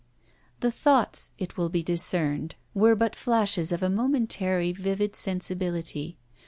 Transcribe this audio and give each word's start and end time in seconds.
The 0.61 0.71
thoughts, 0.71 1.31
it 1.37 1.57
will 1.57 1.69
be 1.69 1.83
discerned, 1.83 2.55
were 2.73 2.95
but 2.95 3.15
flashes 3.15 3.71
of 3.71 3.83
a 3.83 3.89
momentary 3.91 4.71
vivid 4.71 5.15
sensibility. 5.15 6.17